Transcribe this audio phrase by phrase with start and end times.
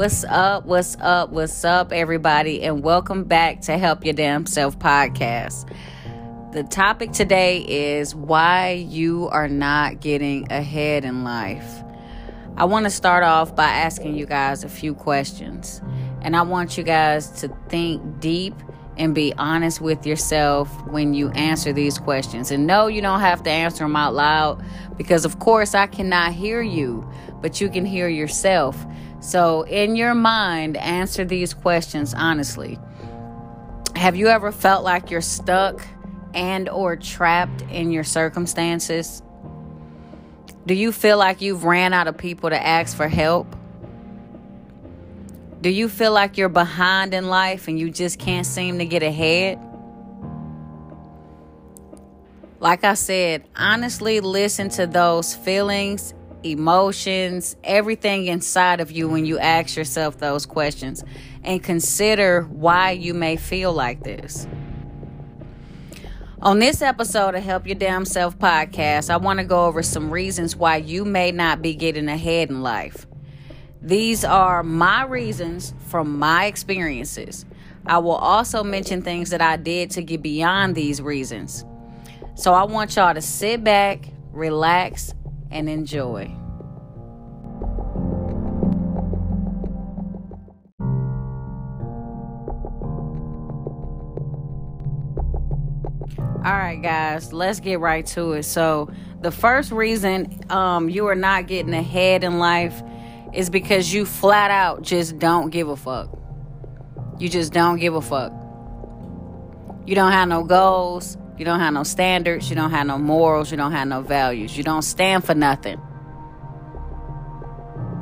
[0.00, 0.64] What's up?
[0.64, 1.28] What's up?
[1.28, 2.62] What's up, everybody?
[2.62, 5.70] And welcome back to Help Ya Damn Self podcast.
[6.54, 11.84] The topic today is why you are not getting ahead in life.
[12.56, 15.82] I want to start off by asking you guys a few questions.
[16.22, 18.54] And I want you guys to think deep
[18.96, 22.50] and be honest with yourself when you answer these questions.
[22.50, 24.64] And no, you don't have to answer them out loud
[24.96, 27.06] because, of course, I cannot hear you,
[27.42, 28.82] but you can hear yourself.
[29.20, 32.78] So, in your mind, answer these questions honestly.
[33.96, 35.86] Have you ever felt like you're stuck
[36.32, 39.22] and or trapped in your circumstances?
[40.66, 43.56] Do you feel like you've ran out of people to ask for help?
[45.60, 49.02] Do you feel like you're behind in life and you just can't seem to get
[49.02, 49.58] ahead?
[52.58, 59.38] Like I said, honestly listen to those feelings, emotions, everything inside of you when you
[59.38, 61.04] ask yourself those questions
[61.44, 64.46] and consider why you may feel like this.
[66.42, 70.10] On this episode of Help Ya Damn Self podcast, I want to go over some
[70.10, 73.06] reasons why you may not be getting ahead in life.
[73.82, 77.44] These are my reasons from my experiences.
[77.86, 81.64] I will also mention things that I did to get beyond these reasons.
[82.36, 85.12] So I want y'all to sit back, relax,
[85.50, 86.30] and enjoy.
[96.42, 98.44] All right, guys, let's get right to it.
[98.44, 102.82] So, the first reason um, you are not getting ahead in life
[103.34, 106.18] is because you flat out just don't give a fuck.
[107.18, 108.32] You just don't give a fuck.
[109.86, 111.18] You don't have no goals.
[111.40, 112.50] You don't have no standards.
[112.50, 113.50] You don't have no morals.
[113.50, 114.54] You don't have no values.
[114.58, 115.80] You don't stand for nothing.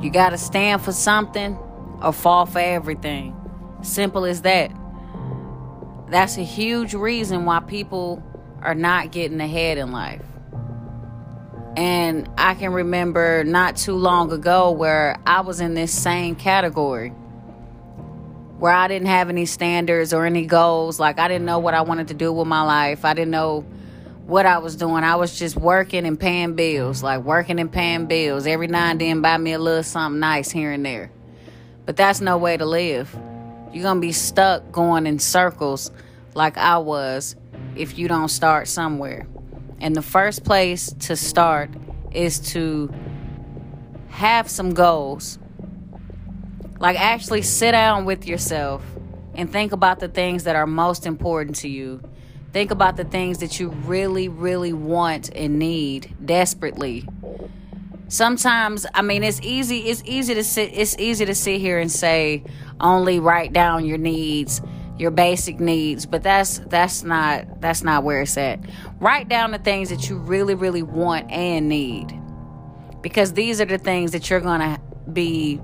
[0.01, 1.57] You got to stand for something
[2.01, 3.33] or fall for everything.
[3.81, 4.73] Simple as that.
[6.09, 8.21] That's a huge reason why people
[8.61, 10.25] are not getting ahead in life.
[11.77, 17.13] And I can remember not too long ago where I was in this same category
[18.59, 20.99] where I didn't have any standards or any goals.
[20.99, 23.05] Like, I didn't know what I wanted to do with my life.
[23.05, 23.61] I didn't know
[24.25, 25.03] what I was doing.
[25.03, 28.45] I was just working and paying bills, like working and paying bills.
[28.45, 31.09] Every now and then, buy me a little something nice here and there.
[31.85, 33.17] But that's no way to live.
[33.73, 35.89] You're going to be stuck going in circles
[36.35, 37.35] like I was
[37.75, 39.25] if you don't start somewhere.
[39.79, 41.69] And the first place to start
[42.11, 42.93] is to
[44.09, 45.39] have some goals.
[46.79, 48.83] Like, actually sit down with yourself
[49.35, 52.01] and think about the things that are most important to you.
[52.51, 57.07] Think about the things that you really, really want and need desperately.
[58.07, 59.81] Sometimes, I mean, it's easy.
[59.81, 60.71] It's easy to sit.
[60.73, 62.43] It's easy to sit here and say,
[62.79, 64.61] only write down your needs
[64.99, 68.59] your basic needs but that's that's not that's not where it's at
[68.99, 72.19] write down the things that you really really want and need
[73.01, 74.79] because these are the things that you're to
[75.13, 75.59] be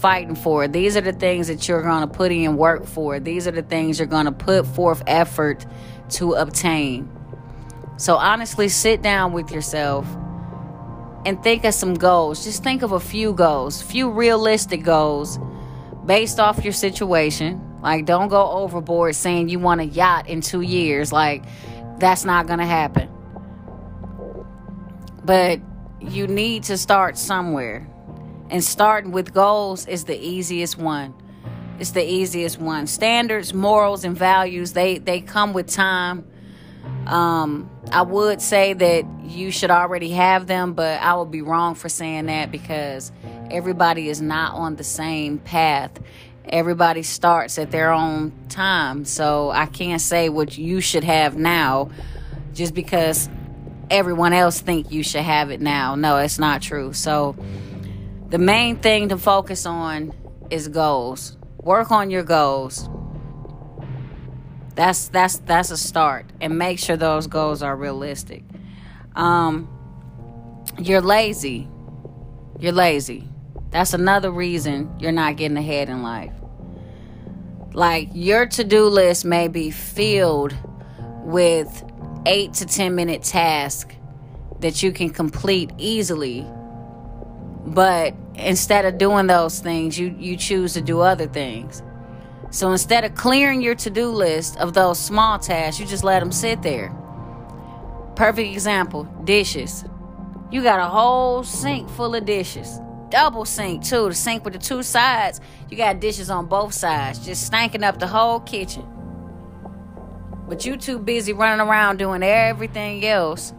[0.00, 3.46] fighting for these are the things that you're going to put in work for these
[3.46, 5.64] are the things you're going to put forth effort
[6.08, 7.10] to obtain
[7.96, 10.06] so honestly sit down with yourself
[11.26, 15.38] and think of some goals just think of a few goals few realistic goals
[16.06, 20.60] based off your situation like, don't go overboard saying you want a yacht in two
[20.60, 21.12] years.
[21.12, 21.44] Like,
[21.98, 23.08] that's not going to happen.
[25.24, 25.60] But
[26.00, 27.88] you need to start somewhere.
[28.50, 31.14] And starting with goals is the easiest one.
[31.78, 32.86] It's the easiest one.
[32.86, 36.26] Standards, morals, and values, they, they come with time.
[37.06, 41.74] Um, I would say that you should already have them, but I would be wrong
[41.74, 43.12] for saying that because
[43.50, 45.92] everybody is not on the same path
[46.50, 49.04] everybody starts at their own time.
[49.04, 51.90] So I can't say what you should have now
[52.52, 53.28] just because
[53.90, 55.94] everyone else think you should have it now.
[55.94, 56.92] No, it's not true.
[56.92, 57.36] So
[58.30, 60.12] the main thing to focus on
[60.50, 61.36] is goals.
[61.58, 62.88] Work on your goals.
[64.76, 68.44] That's that's that's a start and make sure those goals are realistic.
[69.14, 69.68] Um
[70.78, 71.68] you're lazy.
[72.58, 73.28] You're lazy.
[73.70, 76.32] That's another reason you're not getting ahead in life.
[77.72, 80.54] Like your to do list may be filled
[81.24, 81.84] with
[82.26, 83.94] eight to 10 minute tasks
[84.60, 86.46] that you can complete easily.
[87.66, 91.82] But instead of doing those things, you, you choose to do other things.
[92.50, 96.20] So instead of clearing your to do list of those small tasks, you just let
[96.20, 96.94] them sit there.
[98.16, 99.84] Perfect example dishes.
[100.50, 102.80] You got a whole sink full of dishes.
[103.08, 104.08] double sink too.
[104.08, 105.40] The sink with the two sides.
[105.68, 108.84] You got dishes on both sides, just stanking up the whole kitchen.
[110.48, 113.52] But you too busy running around doing everything else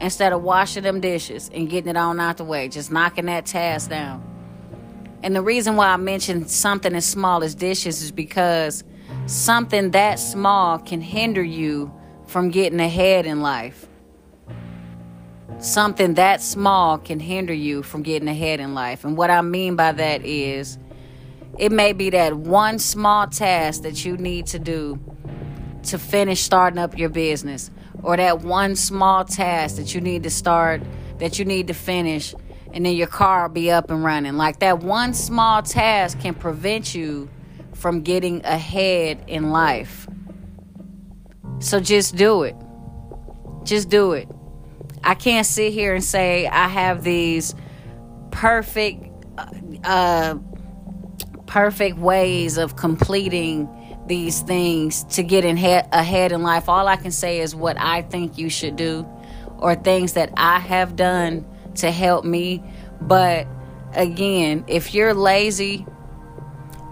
[0.00, 3.46] instead of washing them dishes and getting it on out the way, just knocking that
[3.46, 4.22] task down.
[5.22, 8.84] And the reason why I mentioned something as small as dishes is because
[9.26, 11.92] something that small can hinder you
[12.26, 13.86] from getting ahead in life.
[15.58, 19.04] Something that small can hinder you from getting ahead in life.
[19.04, 20.78] And what I mean by that is
[21.58, 25.00] it may be that one small task that you need to do
[25.84, 27.70] to finish starting up your business
[28.06, 30.80] or that one small task that you need to start,
[31.18, 32.36] that you need to finish,
[32.72, 34.36] and then your car will be up and running.
[34.36, 37.28] Like that one small task can prevent you
[37.74, 40.06] from getting ahead in life.
[41.58, 42.54] So just do it.
[43.64, 44.28] Just do it.
[45.02, 47.56] I can't sit here and say I have these
[48.30, 49.04] perfect
[49.36, 49.46] uh,
[49.82, 50.34] uh
[51.46, 53.68] perfect ways of completing
[54.08, 56.68] these things to get in head, ahead in life.
[56.68, 59.06] All I can say is what I think you should do
[59.58, 62.62] or things that I have done to help me.
[63.00, 63.46] But
[63.94, 65.86] again, if you're lazy,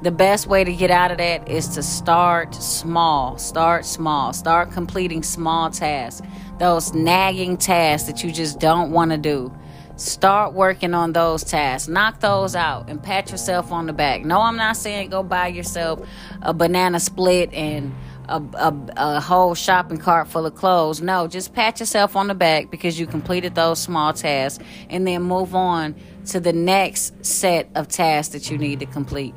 [0.03, 3.39] the best way to get out of that is to start small.
[3.39, 4.33] Start small.
[4.33, 6.27] Start completing small tasks.
[6.59, 9.53] Those nagging tasks that you just don't want to do.
[9.97, 11.89] Start working on those tasks.
[11.89, 14.25] Knock those out and pat yourself on the back.
[14.25, 16.07] No, I'm not saying go buy yourself
[16.43, 17.95] a banana split and
[18.29, 21.01] a, a, a, whole shopping cart full of clothes.
[21.01, 25.23] No, just pat yourself on the back because you completed those small tasks and then
[25.23, 25.95] move on
[26.27, 29.35] to the next set of tasks that you need to complete.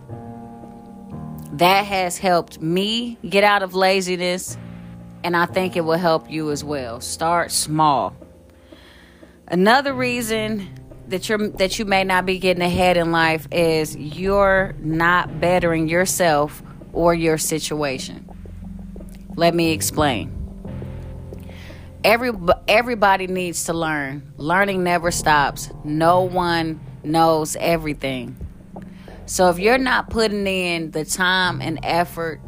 [1.54, 4.58] That has helped me get out of laziness,
[5.24, 7.02] and I think it will help you as well.
[7.02, 8.16] Start small.
[9.50, 10.68] Another reason
[11.08, 15.88] that you're that you may not be getting ahead in life is you're not bettering
[15.88, 16.62] yourself
[16.92, 18.28] or your situation.
[19.38, 20.34] Let me explain.
[22.04, 22.32] Every
[22.68, 24.34] everybody needs to learn.
[24.36, 25.72] Learning never stops.
[25.86, 28.36] No one knows everything.
[29.28, 32.42] So if you're not putting in the time and effort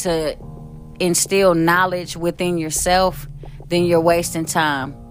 [0.00, 0.36] to
[0.98, 3.28] instill knowledge within yourself,
[3.68, 5.01] then you're wasting time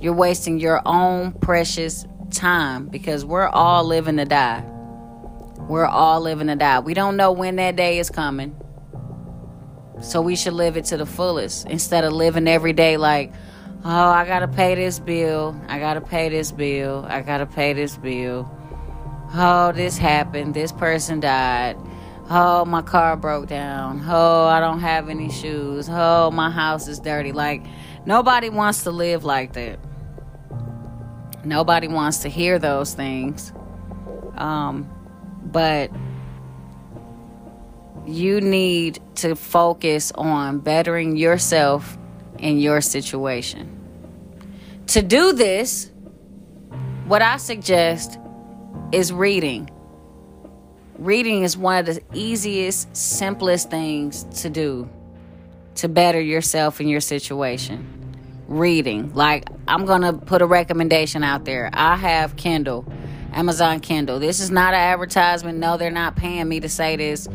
[0.00, 4.64] you're wasting your own precious time because we're all living to die.
[5.68, 6.80] We're all living to die.
[6.80, 8.56] We don't know when that day is coming.
[10.00, 13.32] So we should live it to the fullest instead of living every day like,
[13.84, 15.60] oh, I gotta pay this bill.
[15.68, 17.04] I gotta pay this bill.
[17.06, 18.50] I gotta pay this bill.
[19.34, 20.54] Oh, this happened.
[20.54, 21.76] This person died.
[22.30, 24.02] Oh, my car broke down.
[24.08, 25.88] Oh, I don't have any shoes.
[25.90, 27.32] Oh, my house is dirty.
[27.32, 27.62] Like,
[28.06, 29.78] nobody wants to live like that.
[31.44, 33.52] Nobody wants to hear those things.
[34.36, 34.88] Um,
[35.44, 35.90] but
[38.06, 41.96] you need to focus on bettering yourself
[42.38, 43.76] in your situation.
[44.88, 45.90] To do this,
[47.06, 48.18] what I suggest
[48.92, 49.70] is reading.
[50.98, 54.88] Reading is one of the easiest, simplest things to do
[55.76, 57.99] to better yourself in your situation
[58.50, 59.14] reading.
[59.14, 61.70] Like, I'm going to put a recommendation out there.
[61.72, 62.84] I have Kindle,
[63.32, 64.18] Amazon Kindle.
[64.18, 65.58] This is not an advertisement.
[65.58, 67.28] No, they're not paying me to say this.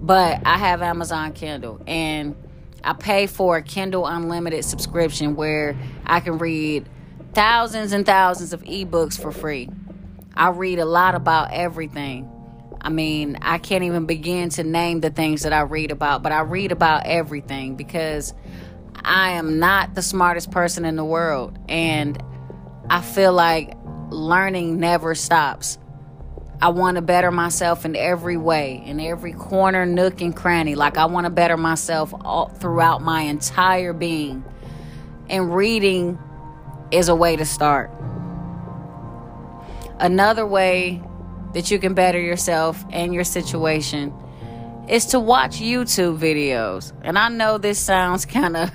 [0.00, 1.80] But I have Amazon Kindle.
[1.86, 2.34] And
[2.82, 5.76] I pay for a Kindle Unlimited subscription where
[6.06, 6.88] I can read
[7.34, 9.68] thousands and thousands of ebooks for free.
[10.34, 12.32] I read a lot about everything.
[12.80, 16.32] I mean, I can't even begin to name the things that I read about, but
[16.32, 18.32] I read about everything because
[19.04, 21.58] I am not the smartest person in the world.
[21.68, 22.22] And
[22.90, 23.74] I feel like
[24.10, 25.78] learning never stops.
[26.60, 30.74] I want to better myself in every way, in every corner, nook, and cranny.
[30.74, 34.44] Like, I want to better myself all throughout my entire being.
[35.28, 36.18] And reading
[36.90, 37.92] is a way to start.
[40.00, 41.02] Another way
[41.54, 44.12] that you can better yourself and your situation
[44.88, 46.92] is to watch YouTube videos.
[47.02, 48.70] And I know this sounds kind of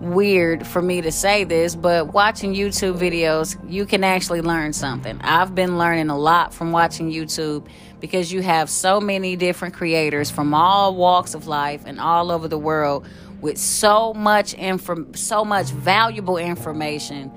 [0.00, 5.18] weird for me to say this, but watching YouTube videos, you can actually learn something.
[5.22, 7.66] I've been learning a lot from watching YouTube
[8.00, 12.48] because you have so many different creators from all walks of life and all over
[12.48, 13.06] the world
[13.40, 17.30] with so much info, so much valuable information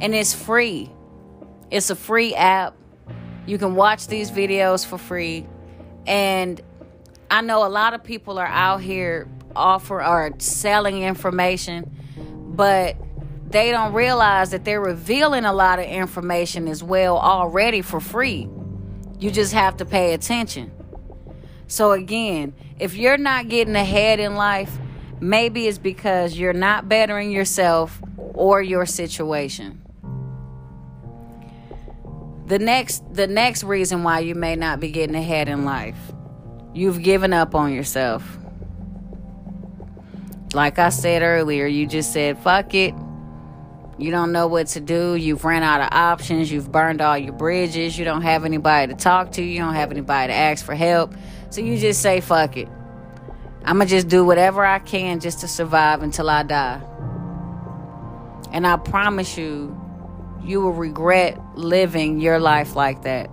[0.00, 0.90] and it's free.
[1.70, 2.76] It's a free app.
[3.46, 5.46] You can watch these videos for free
[6.06, 6.60] and
[7.30, 11.94] I know a lot of people are out here offer or selling information,
[12.54, 12.96] but
[13.50, 18.48] they don't realize that they're revealing a lot of information as well already for free.
[19.18, 20.70] You just have to pay attention.
[21.66, 24.78] So, again, if you're not getting ahead in life,
[25.20, 29.82] maybe it's because you're not bettering yourself or your situation.
[32.46, 35.98] The next the next reason why you may not be getting ahead in life.
[36.78, 38.38] You've given up on yourself.
[40.54, 42.94] Like I said earlier, you just said fuck it.
[43.98, 45.16] You don't know what to do.
[45.16, 46.52] You've ran out of options.
[46.52, 47.98] You've burned all your bridges.
[47.98, 49.42] You don't have anybody to talk to.
[49.42, 51.14] You don't have anybody to ask for help.
[51.50, 52.68] So you just say, fuck it.
[53.64, 56.80] I'm going to just do whatever I can just to survive until I die.
[58.52, 59.76] And I promise you,
[60.44, 63.30] you will regret living your life like that.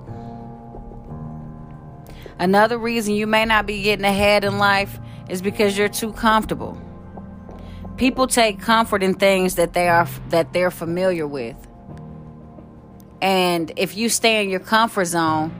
[2.37, 4.99] Another reason you may not be getting ahead in life
[5.29, 6.79] is because you're too comfortable.
[7.97, 11.55] People take comfort in things that they are that they're familiar with.
[13.21, 15.53] And if you stay in your comfort zone,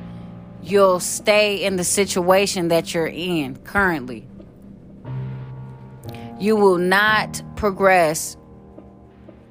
[0.62, 4.28] you'll stay in the situation that you're in currently.
[6.40, 8.36] You will not progress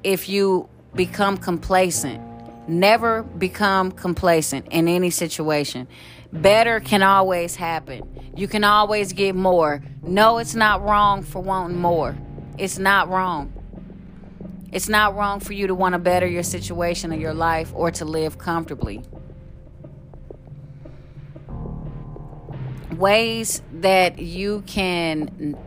[0.03, 2.21] if you become complacent.
[2.67, 5.87] Never become complacent in any situation.
[6.31, 8.31] Better can always happen.
[8.35, 9.81] You can always get more.
[10.03, 12.17] No, it's not wrong for wanting more.
[12.57, 13.53] It's not wrong.
[14.71, 17.91] It's not wrong for you to want to better your situation or your life or
[17.91, 19.03] to live comfortably.
[22.91, 25.57] Ways that you can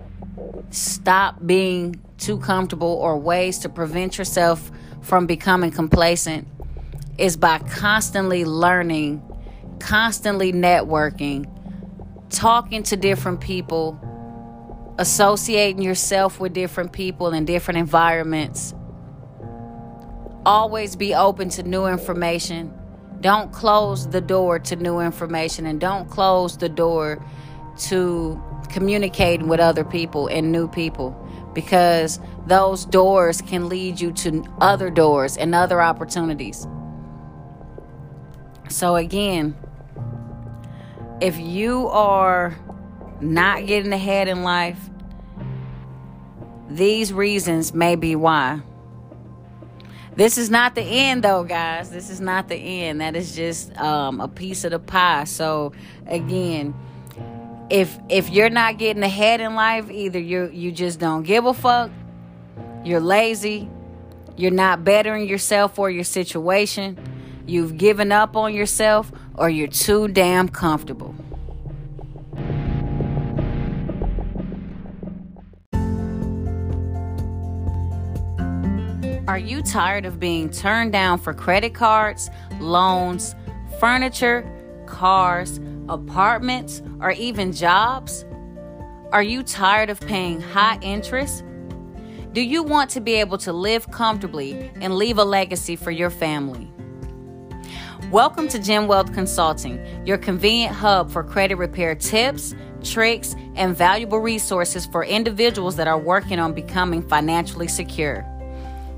[0.70, 6.46] stop being too comfortable or ways to prevent yourself from becoming complacent
[7.16, 9.22] is by constantly learning,
[9.80, 11.46] constantly networking,
[12.30, 13.98] talking to different people,
[14.98, 18.74] associating yourself with different people in different environments.
[20.44, 22.72] Always be open to new information.
[23.20, 27.24] Don't close the door to new information and don't close the door
[27.88, 31.16] to communicating with other people and new people
[31.54, 36.66] because those doors can lead you to other doors and other opportunities.
[38.68, 39.56] So, again,
[41.20, 42.56] if you are
[43.20, 44.78] not getting ahead in life,
[46.68, 48.60] these reasons may be why.
[50.14, 51.90] This is not the end, though, guys.
[51.90, 53.00] This is not the end.
[53.00, 55.24] That is just um, a piece of the pie.
[55.24, 55.72] So,
[56.06, 56.74] again,
[57.70, 61.54] if if you're not getting ahead in life, either you you just don't give a
[61.54, 61.90] fuck,
[62.84, 63.68] you're lazy,
[64.36, 66.98] you're not bettering yourself or your situation,
[67.46, 71.14] you've given up on yourself, or you're too damn comfortable.
[79.28, 82.30] Are you tired of being turned down for credit cards,
[82.60, 83.34] loans,
[83.78, 84.50] furniture,
[84.86, 88.24] cars, apartments, or even jobs?
[89.12, 91.44] Are you tired of paying high interest?
[92.32, 96.10] Do you want to be able to live comfortably and leave a legacy for your
[96.10, 96.72] family?
[98.10, 104.18] Welcome to Gen Wealth Consulting, your convenient hub for credit repair tips, tricks, and valuable
[104.18, 108.22] resources for individuals that are working on becoming financially secure.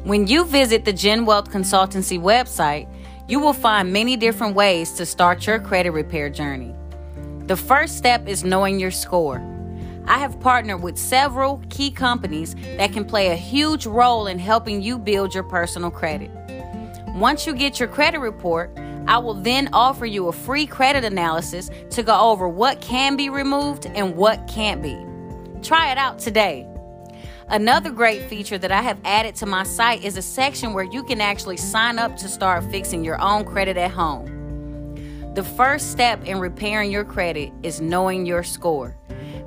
[0.05, 2.89] When you visit the Gen Wealth Consultancy website,
[3.27, 6.73] you will find many different ways to start your credit repair journey.
[7.47, 9.45] The first step is knowing your score.
[10.07, 14.81] I have partnered with several key companies that can play a huge role in helping
[14.81, 16.31] you build your personal credit.
[17.17, 18.71] Once you get your credit report,
[19.07, 23.29] I will then offer you a free credit analysis to go over what can be
[23.29, 24.99] removed and what can't be.
[25.63, 26.67] Try it out today.
[27.49, 31.03] Another great feature that I have added to my site is a section where you
[31.03, 35.35] can actually sign up to start fixing your own credit at home.
[35.35, 38.97] The first step in repairing your credit is knowing your score.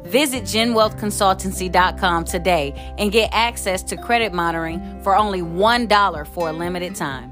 [0.03, 6.95] Visit GenWealthConsultancy.com today and get access to credit monitoring for only $1 for a limited
[6.95, 7.31] time.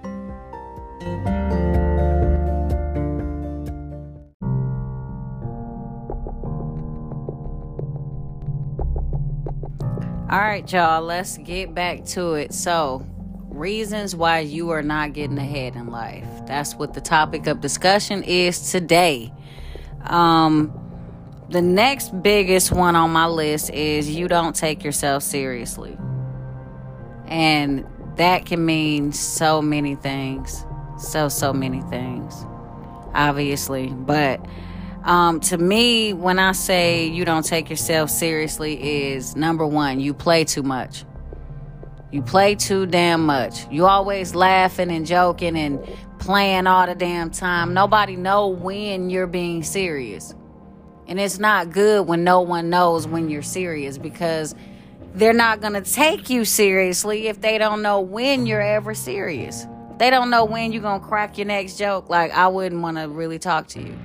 [10.31, 12.53] All right, y'all, let's get back to it.
[12.53, 13.05] So,
[13.49, 16.25] reasons why you are not getting ahead in life.
[16.45, 19.33] That's what the topic of discussion is today.
[20.05, 20.71] Um,
[21.49, 25.97] the next biggest one on my list is you don't take yourself seriously.
[27.25, 27.85] And
[28.15, 30.63] that can mean so many things.
[30.97, 32.45] So, so many things,
[33.13, 33.87] obviously.
[33.87, 34.39] But
[35.03, 40.13] um, to me, when I say you don't take yourself seriously, is number one, you
[40.13, 41.05] play too much.
[42.11, 43.69] You play too damn much.
[43.71, 45.81] You always laughing and joking and
[46.19, 47.73] playing all the damn time.
[47.73, 50.35] Nobody know when you're being serious.
[51.07, 54.53] And it's not good when no one knows when you're serious because
[55.13, 59.65] they're not going to take you seriously if they don't know when you're ever serious.
[59.97, 62.09] They don't know when you're going to crack your next joke.
[62.09, 63.97] Like, I wouldn't want to really talk to you.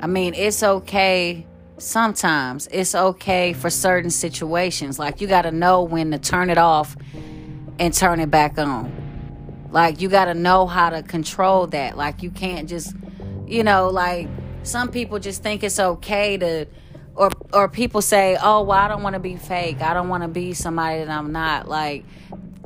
[0.00, 1.46] I mean, it's okay
[1.78, 2.66] sometimes.
[2.68, 4.98] It's okay for certain situations.
[4.98, 6.96] Like, you got to know when to turn it off
[7.78, 9.68] and turn it back on.
[9.70, 11.96] Like, you got to know how to control that.
[11.96, 12.94] Like, you can't just,
[13.46, 14.28] you know, like,
[14.62, 16.66] some people just think it's okay to
[17.14, 19.80] or or people say, "Oh, well, I don't want to be fake.
[19.80, 22.04] I don't want to be somebody that I'm not." Like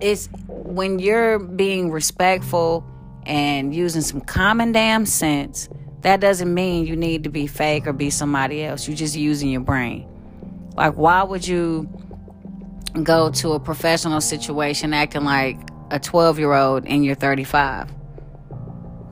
[0.01, 2.85] it's when you're being respectful
[3.27, 5.69] and using some common damn sense,
[6.05, 8.87] that doesn't mean you need to be fake or be somebody else.
[8.87, 10.07] You're just using your brain.
[10.77, 11.89] Like why would you
[13.03, 15.57] go to a professional situation acting like
[15.91, 17.91] a 12-year-old and you're 35?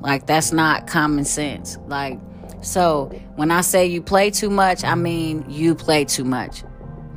[0.02, 1.78] Like that's not common sense.
[1.86, 2.20] Like
[2.60, 3.06] so
[3.36, 6.62] when I say you play too much, I mean you play too much.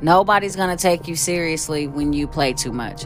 [0.00, 3.04] Nobody's gonna take you seriously when you play too much.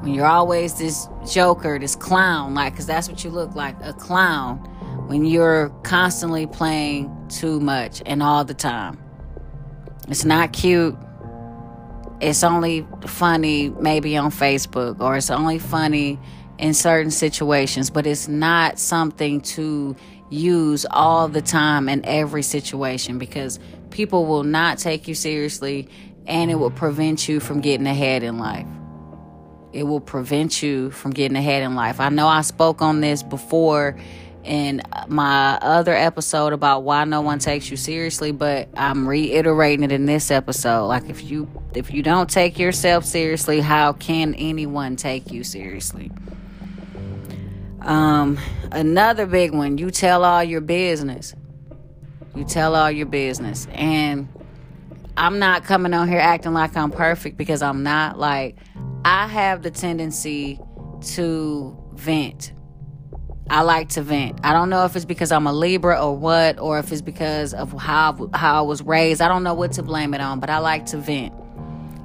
[0.00, 3.92] When you're always this joker, this clown, like, because that's what you look like a
[3.92, 4.66] clown
[5.06, 8.98] when you're constantly playing too much and all the time.
[10.08, 10.96] It's not cute.
[12.20, 16.18] It's only funny maybe on Facebook or it's only funny
[16.58, 19.94] in certain situations, but it's not something to
[20.30, 23.60] use all the time in every situation because
[23.90, 25.88] people will not take you seriously
[26.26, 28.66] and it will prevent you from getting ahead in life.
[29.72, 32.00] It will prevent you from getting ahead in life.
[32.00, 33.96] I know I spoke on this before
[34.46, 39.92] in my other episode about why no one takes you seriously, but I'm reiterating it
[39.92, 40.86] in this episode.
[40.86, 46.10] Like if you if you don't take yourself seriously, how can anyone take you seriously?
[47.80, 48.38] Um,
[48.72, 51.34] another big one, you tell all your business.
[52.34, 53.66] You tell all your business.
[53.72, 54.28] And
[55.16, 58.18] I'm not coming on here acting like I'm perfect because I'm not.
[58.18, 58.56] Like,
[59.04, 60.60] I have the tendency
[61.14, 62.52] to vent.
[63.48, 64.40] I like to vent.
[64.42, 67.54] I don't know if it's because I'm a Libra or what, or if it's because
[67.54, 69.20] of how how I was raised.
[69.20, 71.32] I don't know what to blame it on, but I like to vent.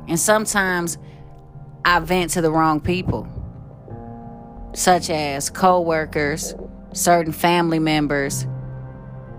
[0.07, 0.97] And sometimes
[1.83, 3.27] I vent to the wrong people
[4.73, 6.55] such as co-workers,
[6.93, 8.45] certain family members,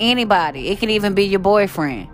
[0.01, 0.69] anybody.
[0.69, 2.09] It can even be your boyfriend.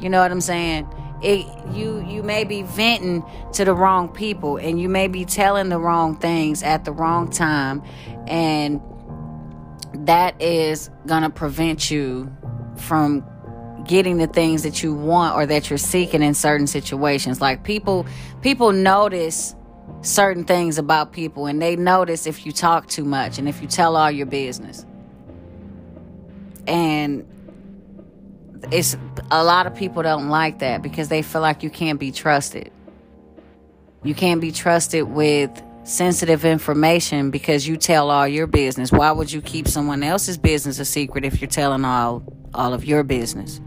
[0.00, 0.88] You know what I'm saying?
[1.22, 3.22] It you you may be venting
[3.52, 7.30] to the wrong people and you may be telling the wrong things at the wrong
[7.30, 7.82] time
[8.26, 8.80] and
[10.10, 12.28] that is going to prevent you
[12.76, 13.24] from
[13.86, 18.04] getting the things that you want or that you're seeking in certain situations like people
[18.42, 19.54] people notice
[20.02, 23.68] certain things about people and they notice if you talk too much and if you
[23.68, 24.84] tell all your business.
[26.66, 27.24] And
[28.72, 28.96] it's
[29.30, 32.72] a lot of people don't like that because they feel like you can't be trusted.
[34.02, 38.92] You can't be trusted with sensitive information because you tell all your business.
[38.92, 42.22] Why would you keep someone else's business a secret if you're telling all
[42.54, 43.60] all of your business?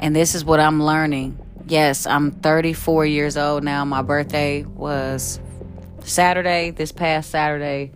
[0.00, 3.84] And this is what I'm learning yes, I'm 34 years old now.
[3.84, 5.40] My birthday was
[6.00, 7.92] Saturday, this past Saturday.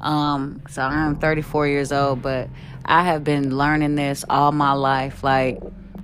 [0.00, 2.48] Um, so I'm 34 years old, but
[2.84, 5.22] I have been learning this all my life.
[5.22, 5.60] Like,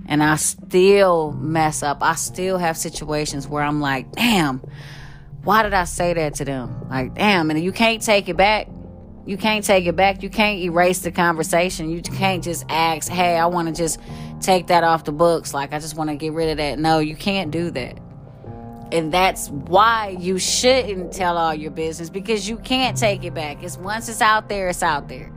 [0.07, 1.99] and I still mess up.
[2.01, 4.63] I still have situations where I'm like, damn,
[5.45, 6.89] why did I say that to them?
[6.89, 8.69] Like, damn, and you can't take it back.
[9.25, 10.23] You can't take it back.
[10.23, 11.91] You can't erase the conversation.
[11.91, 14.01] You can't just ask, hey, I want to just
[14.41, 15.53] take that off the books.
[15.53, 16.79] Like, I just want to get rid of that.
[16.79, 17.99] No, you can't do that.
[18.91, 23.63] And that's why you shouldn't tell all your business because you can't take it back.
[23.63, 25.31] It's once it's out there, it's out there.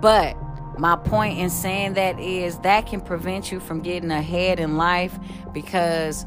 [0.00, 0.36] But
[0.78, 5.18] my point in saying that is that can prevent you from getting ahead in life
[5.52, 6.26] because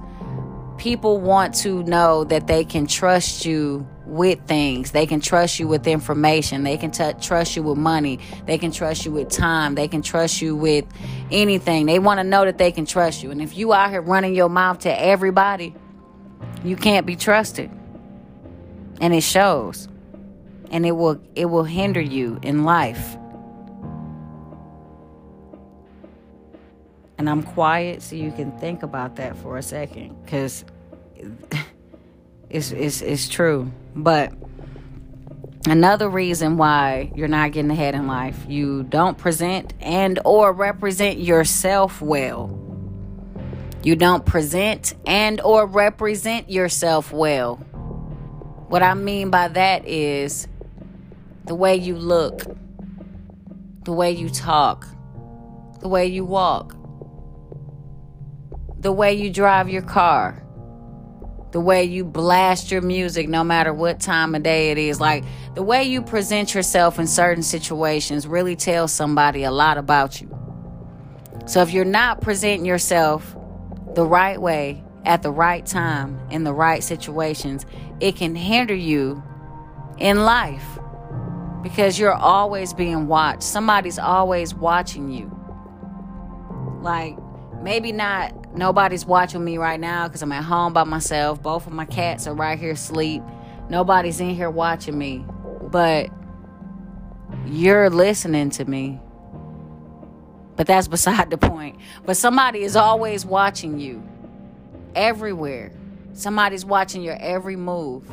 [0.77, 4.91] people want to know that they can trust you with things.
[4.91, 6.63] They can trust you with information.
[6.63, 8.19] They can t- trust you with money.
[8.45, 9.75] They can trust you with time.
[9.75, 10.85] They can trust you with
[11.31, 11.85] anything.
[11.85, 13.31] They want to know that they can trust you.
[13.31, 15.75] And if you out here running your mouth to everybody,
[16.63, 17.69] you can't be trusted.
[19.01, 19.87] And it shows.
[20.71, 23.17] And it will it will hinder you in life.
[27.17, 30.63] And I'm quiet so you can think about that for a second cuz
[32.49, 33.71] it's, it's, it's true.
[33.95, 34.33] But
[35.67, 41.19] another reason why you're not getting ahead in life, you don't present and or represent
[41.19, 42.63] yourself well.
[43.83, 47.55] You don't present and or represent yourself well.
[48.67, 50.47] What I mean by that is
[51.45, 52.43] the way you look,
[53.83, 54.87] the way you talk,
[55.79, 56.75] the way you walk,
[58.87, 60.41] the way you drive your car,
[61.51, 65.01] the way you blast your music no matter what time of day it is.
[65.01, 70.21] Like the way you present yourself in certain situations really tells somebody a lot about
[70.21, 70.33] you.
[71.47, 73.35] So if you're not presenting yourself
[73.93, 77.65] the right way at the right time in the right situations,
[77.99, 79.21] it can hinder you
[79.97, 80.79] in life
[81.61, 83.43] because you're always being watched.
[83.43, 85.29] Somebody's always watching you.
[86.81, 87.17] Like
[87.61, 91.41] maybe not nobody's watching me right now because I'm at home by myself.
[91.41, 93.23] Both of my cats are right here asleep.
[93.69, 95.25] Nobody's in here watching me.
[95.61, 96.09] But
[97.45, 98.99] you're listening to me.
[100.55, 101.77] But that's beside the point.
[102.05, 104.03] But somebody is always watching you
[104.95, 105.71] everywhere.
[106.13, 108.09] Somebody's watching your every move.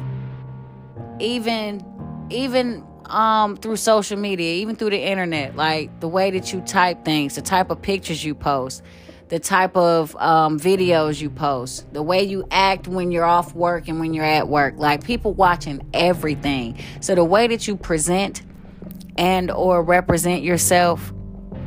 [1.21, 1.85] Even
[2.31, 7.05] even um through social media, even through the internet, like the way that you type
[7.05, 8.83] things, the type of pictures you post,
[9.29, 13.89] the type of um, videos you post, the way you act when you're off work
[13.89, 14.75] and when you're at work.
[14.77, 16.79] Like people watching everything.
[17.01, 18.43] So the way that you present
[19.17, 21.13] and or represent yourself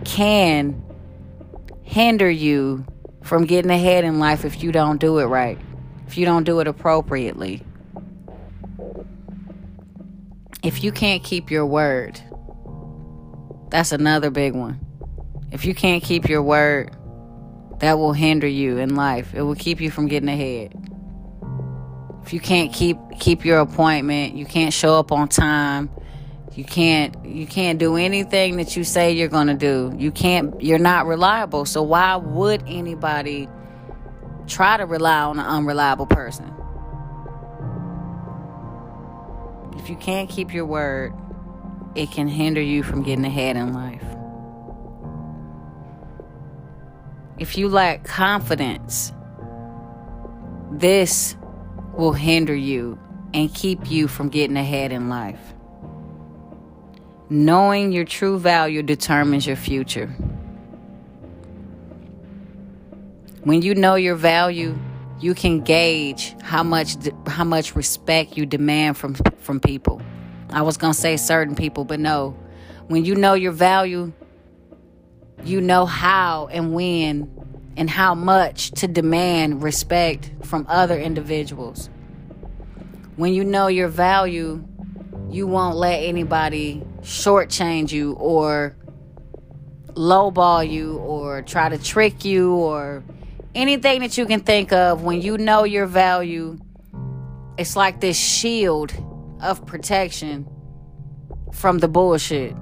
[0.04, 0.84] can
[1.84, 2.86] hinder you
[3.24, 5.58] from getting ahead in life if you don't do it right,
[6.08, 7.64] if you don't do it appropriately.
[10.64, 12.20] If you can't keep your word,
[13.70, 14.80] that's another big one.
[15.52, 16.97] If you can't keep your word,
[17.80, 19.34] that will hinder you in life.
[19.34, 20.74] It will keep you from getting ahead.
[22.24, 25.90] If you can't keep keep your appointment, you can't show up on time,
[26.54, 29.94] you can't you can't do anything that you say you're going to do.
[29.98, 31.66] You can't you're not reliable.
[31.66, 33.48] So why would anybody
[34.48, 36.54] try to rely on an unreliable person?
[39.78, 41.14] If you can't keep your word,
[41.96, 44.04] it can hinder you from getting ahead in life.
[47.40, 49.14] If you lack confidence,
[50.72, 51.36] this
[51.96, 52.98] will hinder you
[53.34, 55.40] and keep you from getting ahead in life.
[57.30, 60.08] Knowing your true value determines your future.
[63.44, 64.78] When you know your value,
[65.20, 66.96] you can gauge how much
[67.28, 70.02] how much respect you demand from from people.
[70.50, 72.36] I was going to say certain people, but no.
[72.88, 74.14] When you know your value,
[75.44, 77.32] you know how and when
[77.78, 81.90] and how much to demand respect from other individuals.
[83.16, 84.68] When you know your value,
[85.30, 88.76] you won't let anybody shortchange you or
[89.94, 93.04] lowball you or try to trick you or
[93.56, 95.04] anything that you can think of.
[95.04, 96.60] When you know your value,
[97.58, 98.94] it's like this shield
[99.42, 100.48] of protection
[101.52, 102.56] from the bullshit.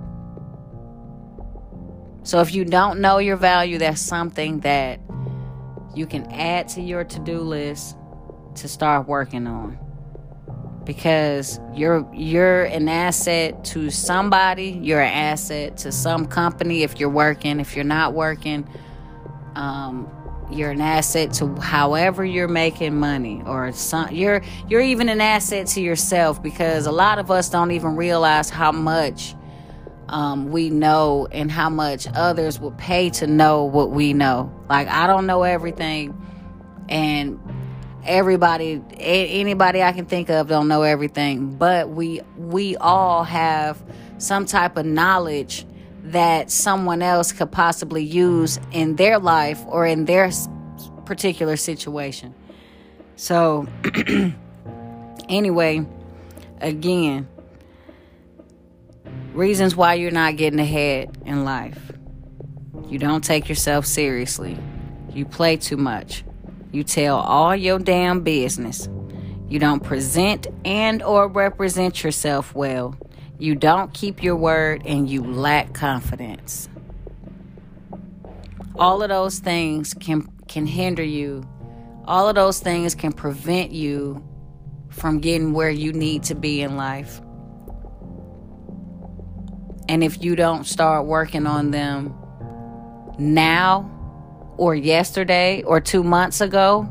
[2.25, 4.99] So if you don't know your value, that's something that
[5.93, 7.95] you can add to your to-do list
[8.55, 9.77] to start working on.
[10.85, 17.09] Because you're you're an asset to somebody you're an asset to some company if you're
[17.09, 17.59] working.
[17.59, 18.67] If you're not working
[19.55, 20.09] um,
[20.51, 25.65] you're an asset to however you're making money or some you're you're even an asset
[25.67, 29.33] to yourself because a lot of us don't even realize how much
[30.09, 34.51] um, we know and how much others will pay to know what we know.
[34.69, 36.19] Like i don't know everything
[36.89, 37.39] and
[38.03, 43.81] everybody anybody i can think of don't know everything but we we all have
[44.19, 45.65] some type of knowledge
[46.05, 50.29] that someone else could possibly use in their life or in their
[51.05, 52.33] particular situation.
[53.15, 53.67] So
[55.29, 55.85] anyway
[56.61, 57.27] again
[59.36, 61.91] reasons why you're not getting ahead in life
[62.89, 64.58] you don't take yourself seriously
[65.13, 66.24] you play too much
[66.76, 68.89] you tell all your damn business.
[69.48, 72.98] You don't present and or represent yourself well.
[73.39, 76.67] You don't keep your word and you lack confidence.
[78.78, 81.48] All of those things can can hinder you.
[82.04, 84.21] All of those things can prevent you
[84.89, 87.21] from getting where you need to be in life.
[89.88, 92.15] And if you don't start working on them
[93.17, 93.91] now,
[94.58, 96.89] or yesterday or two months ago,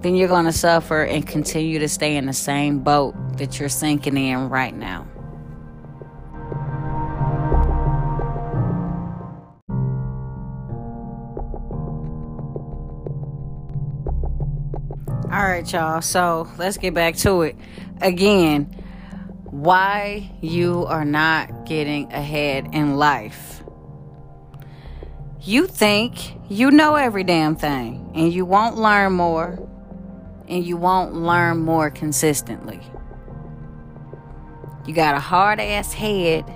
[0.00, 3.68] then you're going to suffer and continue to stay in the same boat that you're
[3.68, 5.06] sinking in right now.
[15.30, 16.02] All right, y'all.
[16.02, 17.56] So let's get back to it.
[18.02, 18.81] Again,
[19.52, 23.62] why you are not getting ahead in life.
[25.42, 29.58] You think you know every damn thing, and you won't learn more,
[30.48, 32.80] and you won't learn more consistently.
[34.86, 36.50] You got a hard ass head.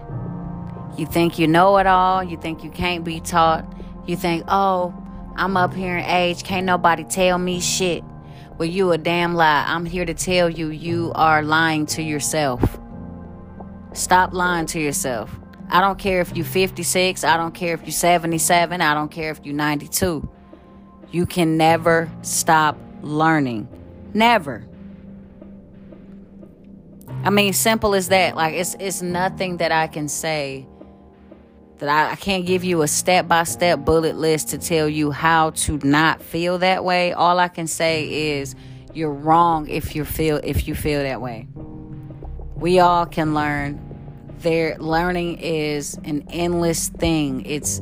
[0.97, 2.25] You think you know it all.
[2.25, 3.71] You think you can't be taught.
[4.07, 4.95] You think, oh,
[5.37, 6.45] I'm up here in age.
[6.45, 8.03] Can't nobody tell me shit.
[8.57, 9.67] Well, you a damn lie.
[9.69, 12.81] I'm here to tell you, you are lying to yourself.
[13.97, 15.35] Stop lying to yourself.
[15.71, 17.25] I don't care if you're 56.
[17.25, 18.83] I don't care if you're 77.
[18.83, 20.29] I don't care if you're 92.
[21.11, 23.67] You can never stop learning.
[24.13, 24.67] Never.
[27.25, 28.37] I mean, simple as that.
[28.37, 30.67] Like it's it's nothing that I can say
[31.79, 35.11] that I, I can't give you a step by step bullet list to tell you
[35.11, 37.15] how to not feel that way.
[37.15, 38.55] All I can say is
[38.93, 41.49] you're wrong if you feel if you feel that way.
[42.57, 43.86] We all can learn.
[44.39, 47.45] Their learning is an endless thing.
[47.47, 47.81] It's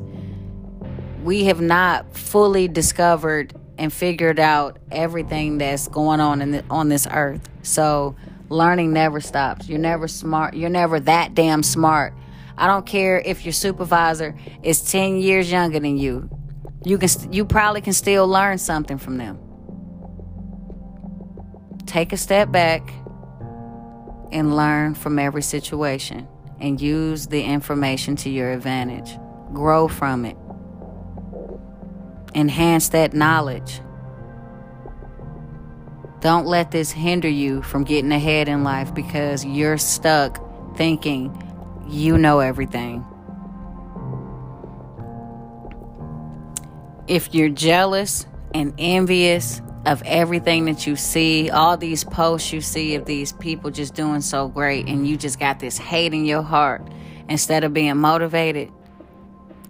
[1.22, 6.88] we have not fully discovered and figured out everything that's going on in the, on
[6.88, 7.48] this earth.
[7.62, 8.14] So
[8.48, 9.68] learning never stops.
[9.68, 10.54] You're never smart.
[10.54, 12.14] You're never that damn smart.
[12.56, 16.30] I don't care if your supervisor is 10 years younger than you.
[16.84, 19.38] You can you probably can still learn something from them.
[21.86, 22.92] Take a step back
[24.30, 26.28] and learn from every situation
[26.60, 29.18] and use the information to your advantage.
[29.52, 30.36] Grow from it.
[32.34, 33.80] Enhance that knowledge.
[36.20, 40.40] Don't let this hinder you from getting ahead in life because you're stuck
[40.76, 41.40] thinking
[41.86, 43.04] you know everything.
[47.06, 52.94] If you're jealous and envious of everything that you see, all these posts you see
[52.94, 56.42] of these people just doing so great, and you just got this hate in your
[56.42, 56.82] heart
[57.28, 58.70] instead of being motivated,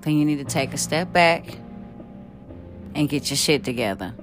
[0.02, 1.58] then you need to take a step back
[2.94, 4.14] and get your shit together.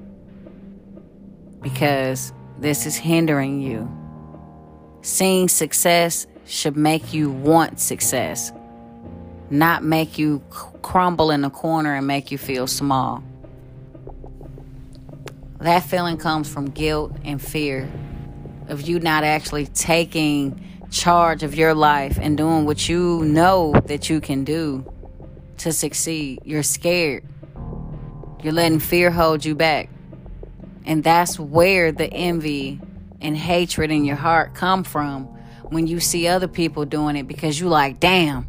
[1.61, 3.89] Because this is hindering you.
[5.01, 8.51] Seeing success should make you want success,
[9.49, 10.41] not make you
[10.81, 13.23] crumble in the corner and make you feel small.
[15.61, 17.87] That feeling comes from guilt and fear
[18.67, 24.09] of you not actually taking charge of your life and doing what you know that
[24.09, 24.83] you can do
[25.59, 26.39] to succeed.
[26.43, 27.23] You're scared.
[28.41, 29.89] You're letting fear hold you back.
[30.83, 32.81] And that's where the envy
[33.21, 35.25] and hatred in your heart come from
[35.69, 38.47] when you see other people doing it because you like, damn,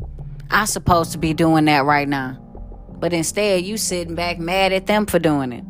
[0.50, 2.38] I supposed to be doing that right now.
[2.88, 5.64] But instead you sitting back mad at them for doing it.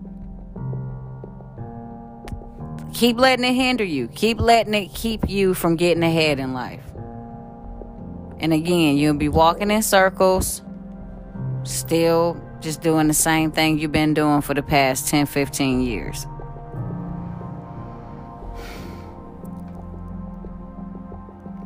[2.93, 4.09] Keep letting it hinder you.
[4.09, 6.85] Keep letting it keep you from getting ahead in life.
[8.39, 10.63] And again, you'll be walking in circles,
[11.63, 16.27] still just doing the same thing you've been doing for the past 10, 15 years.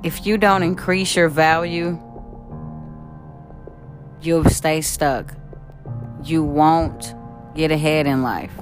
[0.07, 2.01] if you don't increase your value,
[4.23, 5.35] you'll stay stuck.
[6.23, 7.13] You won't
[7.57, 8.53] get ahead in life.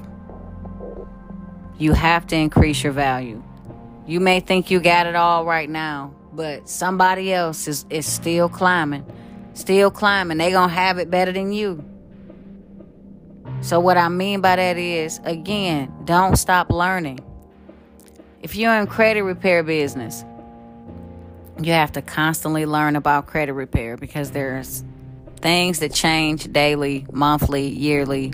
[1.77, 3.43] You have to increase your value.
[4.07, 8.49] You may think you got it all right now, but somebody else is, is still
[8.49, 9.05] climbing.
[9.53, 10.37] Still climbing.
[10.37, 11.83] They gonna have it better than you.
[13.61, 17.19] So what I mean by that is again, don't stop learning.
[18.41, 20.23] If you're in credit repair business,
[21.61, 24.83] you have to constantly learn about credit repair because there's
[25.37, 28.33] things that change daily, monthly, yearly.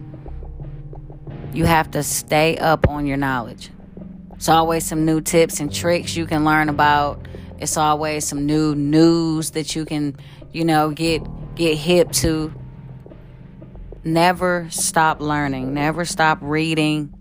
[1.53, 3.69] You have to stay up on your knowledge.
[4.33, 7.27] It's always some new tips and tricks you can learn about.
[7.59, 10.15] It's always some new news that you can,
[10.51, 11.21] you know, get
[11.55, 12.53] get hip to.
[14.03, 15.73] Never stop learning.
[15.73, 17.13] Never stop reading.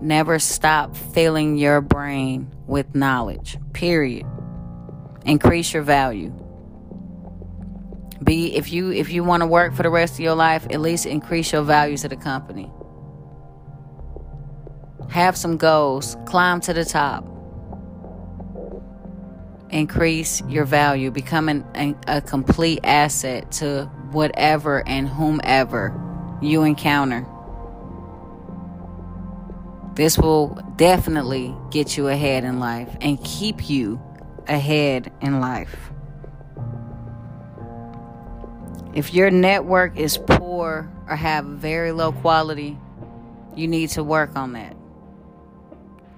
[0.00, 3.58] Never stop filling your brain with knowledge.
[3.72, 4.26] Period
[5.24, 6.32] increase your value
[8.22, 10.80] be if you if you want to work for the rest of your life at
[10.80, 12.70] least increase your value to the company.
[15.10, 17.26] Have some goals climb to the top.
[19.70, 25.98] Increase your value becoming a, a complete asset to whatever and whomever
[26.40, 27.26] you encounter.
[29.94, 34.00] This will definitely get you ahead in life and keep you
[34.46, 35.90] ahead in life.
[38.98, 42.76] If your network is poor or have very low quality,
[43.54, 44.76] you need to work on that.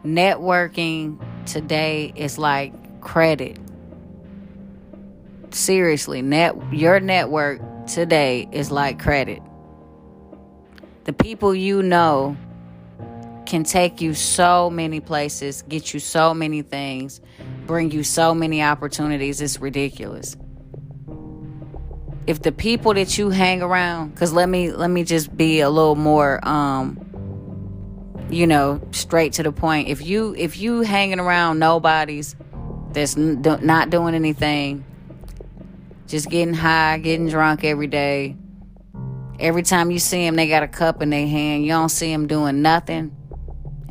[0.03, 3.59] Networking today is like credit.
[5.51, 9.43] Seriously, net your network today is like credit.
[11.05, 12.35] The people you know
[13.45, 17.21] can take you so many places, get you so many things,
[17.67, 19.43] bring you so many opportunities.
[19.43, 20.35] It's ridiculous.
[22.27, 25.71] If the people that you hang around, cuz let me let me just be a
[25.71, 26.99] little more um
[28.31, 29.89] you know, straight to the point.
[29.89, 32.37] If you if you hanging around nobodies
[32.93, 34.85] that's n- not doing anything,
[36.07, 38.37] just getting high, getting drunk every day.
[39.41, 41.65] Every time you see them, they got a cup in their hand.
[41.65, 43.17] You don't see them doing nothing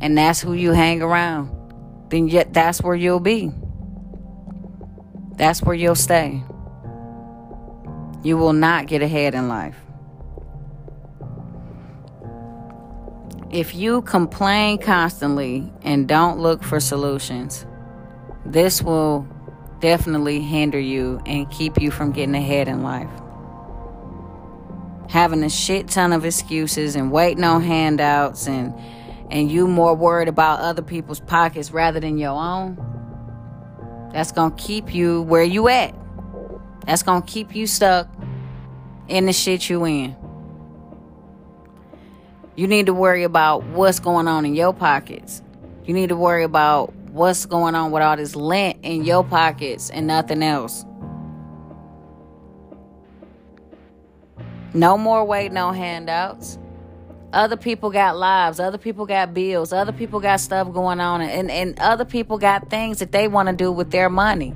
[0.00, 1.50] and that's who you hang around,
[2.08, 3.52] then yet that's where you'll be.
[5.36, 6.42] That's where you'll stay.
[8.22, 9.76] You will not get ahead in life.
[13.50, 17.66] If you complain constantly and don't look for solutions,
[18.46, 19.26] this will
[19.80, 23.10] definitely hinder you and keep you from getting ahead in life.
[25.08, 28.72] Having a shit ton of excuses and waiting on handouts and
[29.30, 32.76] and you more worried about other people's pockets rather than your own,
[34.12, 35.94] that's going to keep you where you at.
[36.86, 38.08] That's going to keep you stuck
[39.08, 40.16] in the shit you in.
[42.56, 45.42] You need to worry about what's going on in your pockets.
[45.84, 49.90] You need to worry about what's going on with all this lint in your pockets
[49.90, 50.84] and nothing else.
[54.72, 56.58] No more waiting on handouts.
[57.32, 61.48] Other people got lives, other people got bills, other people got stuff going on, and,
[61.50, 64.52] and other people got things that they want to do with their money.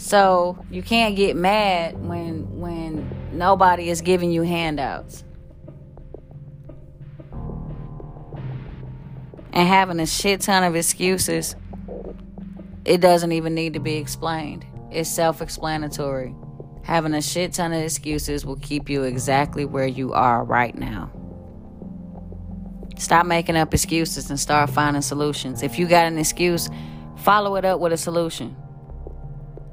[0.00, 5.24] So you can't get mad when when nobody is giving you handouts.
[9.52, 11.54] And having a shit ton of excuses,
[12.86, 14.64] it doesn't even need to be explained.
[14.90, 16.34] It's self explanatory.
[16.82, 21.12] Having a shit ton of excuses will keep you exactly where you are right now.
[22.96, 25.62] Stop making up excuses and start finding solutions.
[25.62, 26.70] If you got an excuse,
[27.18, 28.56] follow it up with a solution.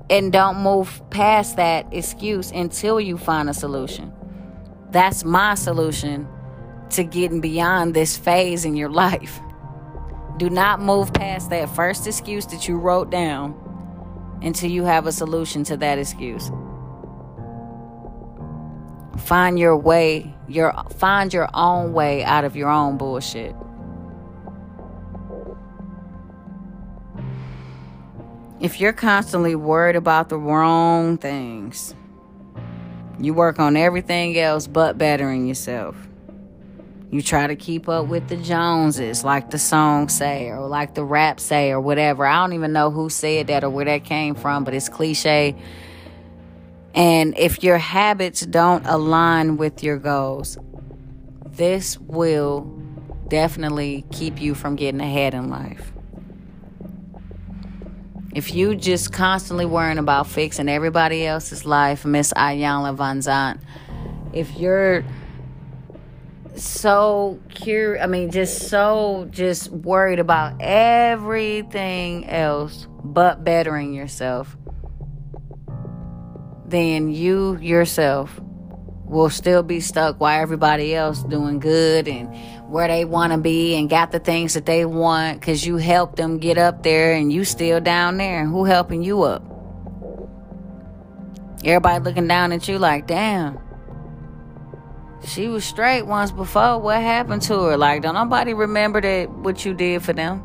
[0.10, 4.14] And don't move past that excuse until you find a solution.
[4.92, 6.28] That's my solution
[6.92, 9.40] to getting beyond this phase in your life.
[10.38, 13.56] Do not move past that first excuse that you wrote down
[14.42, 16.52] until you have a solution to that excuse.
[19.18, 23.56] Find your way, your find your own way out of your own bullshit.
[28.60, 31.94] If you're constantly worried about the wrong things,
[33.20, 35.96] you work on everything else but bettering yourself.
[37.12, 41.04] You try to keep up with the Joneses, like the song say, or like the
[41.04, 42.26] rap say, or whatever.
[42.26, 45.56] I don't even know who said that or where that came from, but it's cliche
[46.98, 50.58] and if your habits don't align with your goals,
[51.46, 52.62] this will
[53.28, 55.92] definitely keep you from getting ahead in life.
[58.34, 63.60] If you just constantly worrying about fixing everybody else's life, Miss Iyanla Vanzant,
[64.34, 65.04] if you're
[66.56, 74.58] so curious, I mean, just so just worried about everything else but bettering yourself,
[76.66, 78.40] then you yourself
[79.06, 82.36] will still be stuck while everybody else doing good and
[82.68, 86.18] where they want to be and got the things that they want because you helped
[86.18, 89.42] them get up there and you still down there who helping you up
[91.64, 93.58] everybody looking down at you like damn
[95.26, 99.64] she was straight once before what happened to her like don't nobody remember that what
[99.64, 100.44] you did for them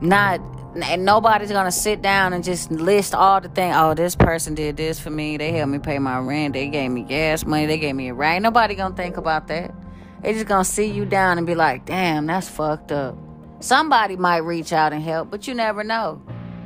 [0.00, 0.40] not
[0.74, 3.74] and nobody's gonna sit down and just list all the things.
[3.76, 5.36] Oh, this person did this for me.
[5.36, 6.54] They helped me pay my rent.
[6.54, 7.66] They gave me gas money.
[7.66, 8.40] They gave me a ride.
[8.40, 9.74] Nobody gonna think about that.
[10.22, 13.16] They just gonna see you down and be like, "Damn, that's fucked up."
[13.60, 16.22] Somebody might reach out and help, but you never know.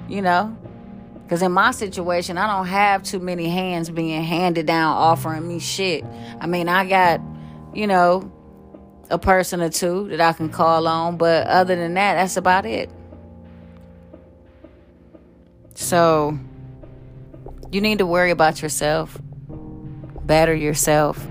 [0.08, 0.56] You know,
[1.24, 5.58] because in my situation, I don't have too many hands being handed down offering me
[5.58, 6.04] shit.
[6.40, 7.20] I mean, I got,
[7.72, 8.30] you know,
[9.10, 12.66] a person or two that I can call on, but other than that, that's about
[12.66, 12.90] it.
[15.74, 16.38] So,
[17.72, 19.18] you need to worry about yourself,
[20.26, 21.26] better yourself.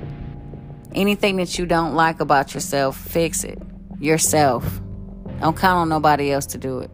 [0.95, 3.59] Anything that you don't like about yourself, fix it
[3.99, 4.81] yourself.
[5.39, 6.91] Don't count on nobody else to do it.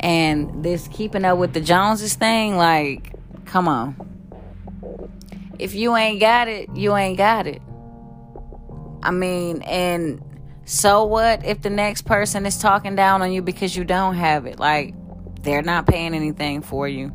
[0.00, 3.14] And this keeping up with the Joneses thing, like,
[3.46, 3.96] come on.
[5.58, 7.62] If you ain't got it, you ain't got it.
[9.02, 10.22] I mean, and
[10.68, 14.46] So what if the next person is talking down on you because you don't have
[14.46, 14.58] it?
[14.58, 14.94] Like,
[15.42, 17.12] they're not paying anything for you,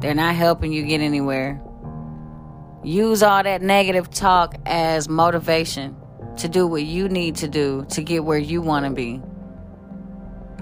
[0.00, 1.60] they're not helping you get anywhere.
[2.82, 5.96] Use all that negative talk as motivation
[6.38, 9.20] to do what you need to do to get where you want to be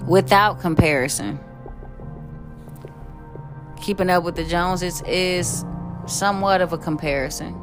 [0.05, 1.39] without comparison.
[3.81, 5.63] Keeping up with the Joneses is
[6.07, 7.55] somewhat of a comparison.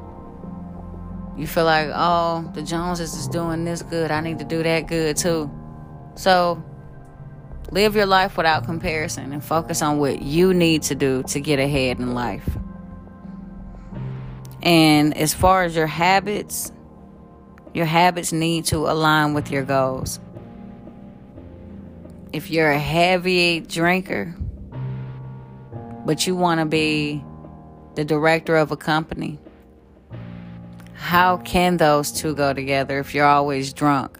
[1.36, 4.10] You feel like, oh, the Joneses is doing this good.
[4.10, 5.50] I need to do that good too.
[6.14, 6.64] So
[7.70, 11.58] live your life without comparison and focus on what you need to do to get
[11.58, 12.48] ahead in life.
[14.66, 16.72] And as far as your habits,
[17.72, 20.18] your habits need to align with your goals.
[22.32, 24.34] If you're a heavy drinker,
[26.04, 27.24] but you want to be
[27.94, 29.38] the director of a company,
[30.94, 34.18] how can those two go together if you're always drunk?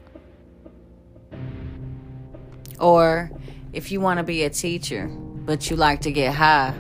[2.78, 3.32] Or
[3.72, 6.72] if you want to be a teacher, but you like to get high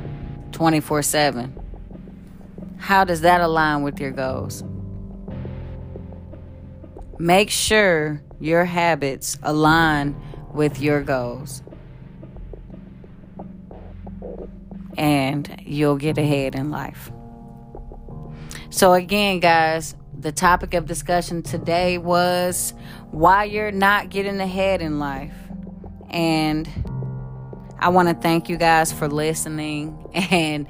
[0.52, 1.65] 24 7,
[2.78, 4.64] how does that align with your goals?
[7.18, 10.20] Make sure your habits align
[10.52, 11.62] with your goals.
[14.98, 17.10] And you'll get ahead in life.
[18.70, 22.74] So, again, guys, the topic of discussion today was
[23.10, 25.34] why you're not getting ahead in life.
[26.10, 26.68] And
[27.78, 30.02] I want to thank you guys for listening.
[30.30, 30.66] And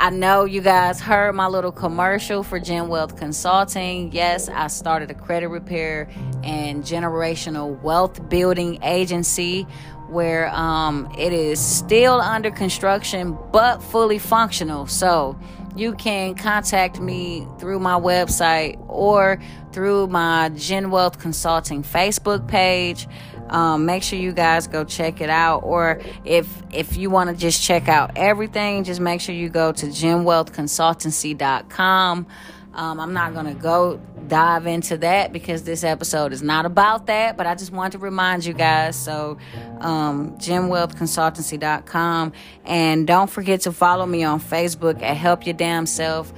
[0.00, 4.12] I know you guys heard my little commercial for Gen Wealth Consulting.
[4.12, 6.08] Yes, I started a credit repair
[6.44, 9.64] and generational wealth building agency
[10.08, 14.86] where um, it is still under construction but fully functional.
[14.86, 15.36] So
[15.74, 19.40] you can contact me through my website or
[19.72, 23.08] through my Gen Wealth Consulting Facebook page.
[23.50, 25.60] Um, make sure you guys go check it out.
[25.64, 29.72] Or if if you want to just check out everything, just make sure you go
[29.72, 32.26] to genwealthconsultancy.com.
[32.74, 37.06] Um, I'm not going to go dive into that because this episode is not about
[37.06, 38.94] that, but I just want to remind you guys.
[38.94, 39.38] So,
[39.80, 42.32] um, genwealthconsultancy.com.
[42.64, 46.32] And don't forget to follow me on Facebook at Help Ya Damn Self.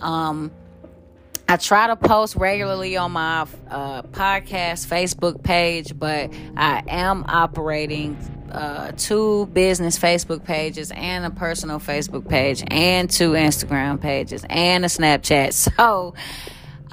[0.00, 0.50] Um,
[1.48, 8.16] I try to post regularly on my uh, podcast Facebook page, but I am operating
[8.50, 14.84] uh, two business Facebook pages and a personal Facebook page and two Instagram pages and
[14.84, 15.46] a Snapchat.
[15.76, 16.14] So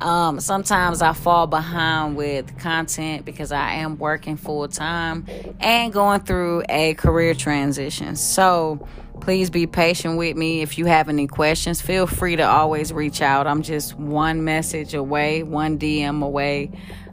[0.04, 5.26] um, sometimes I fall behind with content because I am working full time
[5.60, 8.16] and going through a career transition.
[8.16, 8.88] So
[9.24, 10.62] Please be patient with me.
[10.64, 13.48] If you have any questions, feel free to always reach out.
[13.48, 16.72] I'm just one message away, one DM away,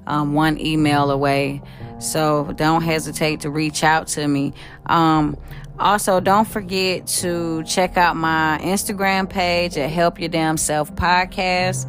[0.08, 1.62] um, one email away.
[2.00, 4.54] So don't hesitate to reach out to me.
[4.86, 5.36] Um,
[5.78, 11.88] also, don't forget to check out my Instagram page at Help Ya Damn Self Podcast.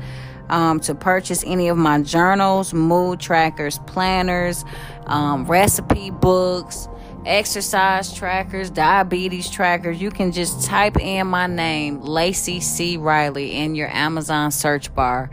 [0.51, 4.65] Um, to purchase any of my journals, mood trackers, planners,
[5.07, 6.89] um, recipe books,
[7.25, 10.01] exercise trackers, diabetes trackers.
[10.01, 12.97] You can just type in my name, Lacey C.
[12.97, 15.29] Riley, in your Amazon search bar,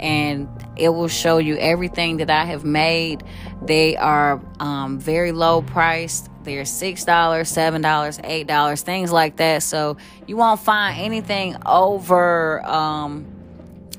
[0.00, 3.22] and it will show you everything that I have made.
[3.62, 6.28] They are um, very low priced.
[6.44, 9.62] They're $6, $7, $8, things like that.
[9.62, 9.96] So
[10.26, 13.26] you won't find anything over um,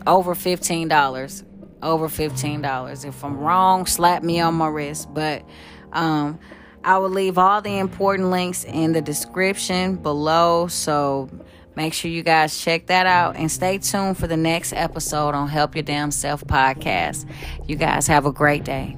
[0.08, 1.44] over $15.
[1.82, 3.06] Over $15.
[3.06, 5.14] If I'm wrong, slap me on my wrist.
[5.14, 5.44] But
[5.92, 6.40] um,
[6.84, 10.68] I will leave all the important links in the description below.
[10.68, 11.30] So
[11.76, 15.48] make sure you guys check that out and stay tuned for the next episode on
[15.48, 17.30] Help Ya Damn Self podcast.
[17.68, 18.98] You guys have a great day.